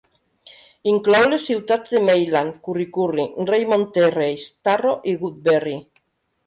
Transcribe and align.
Inclou 0.91 1.25
les 1.33 1.45
ciutats 1.49 1.93
de 1.97 2.01
Maitland, 2.07 2.57
Kurri 2.69 2.89
Kurri, 2.97 3.27
Raymond 3.53 3.93
Terrace, 3.99 4.51
Tarro 4.69 4.97
i 5.13 5.19
Woodberry. 5.23 5.81